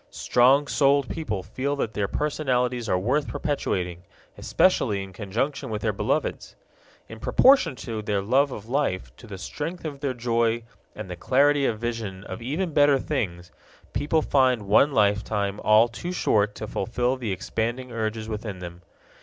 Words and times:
Strong 0.09 0.65
souled 0.65 1.07
people 1.09 1.43
feel 1.43 1.75
that 1.75 1.93
their 1.93 2.07
personalities 2.07 2.89
are 2.89 2.97
worth 2.97 3.27
perpetuating, 3.27 4.01
especially 4.35 5.03
in 5.03 5.13
conjunction 5.13 5.69
with 5.69 5.83
their 5.83 5.93
beloveds'! 5.93 6.55
In 7.07 7.19
proportion 7.19 7.75
to 7.75 8.01
their 8.01 8.19
love 8.23 8.51
of 8.51 8.67
life, 8.67 9.15
to 9.17 9.27
the 9.27 9.37
strength 9.37 9.85
of 9.85 9.99
their 9.99 10.15
joy 10.15 10.63
and 10.95 11.07
the 11.07 11.15
clarity 11.15 11.67
of 11.67 11.77
vision 11.77 12.23
of 12.23 12.41
even 12.41 12.73
better 12.73 12.97
things, 12.97 13.51
people 13.93 14.23
find 14.23 14.63
one 14.63 14.91
lifetime 14.91 15.59
all 15.63 15.87
too 15.87 16.11
short 16.11 16.55
to 16.55 16.65
fulfill 16.65 17.15
the 17.15 17.31
expanding 17.31 17.91
urges 17.91 18.27
within 18.27 18.57
them. 18.57 18.81